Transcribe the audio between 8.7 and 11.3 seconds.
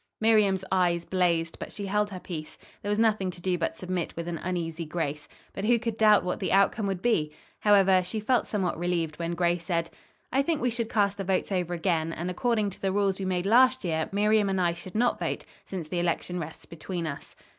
relieved when Grace said: "I think we should cast the